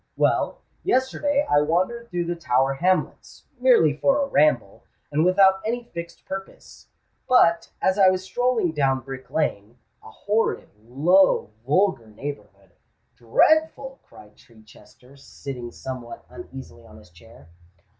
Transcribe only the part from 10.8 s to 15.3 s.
low, vulgar neighbourhood——" "Dreadful!" cried Chichester,